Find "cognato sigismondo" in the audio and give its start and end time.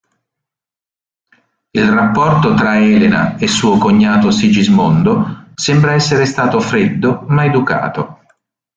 3.77-5.51